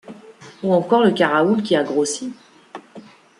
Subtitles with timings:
[0.63, 2.33] Ou encore le cas Raoul qui a grossi.